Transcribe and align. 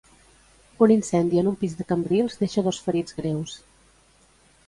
Un 0.83 0.89
incendi 0.95 1.41
en 1.41 1.49
un 1.51 1.57
pis 1.63 1.75
de 1.81 1.85
Cambrils 1.91 2.39
deixa 2.41 2.65
dos 2.69 2.79
ferits 2.87 3.17
greus. 3.21 3.53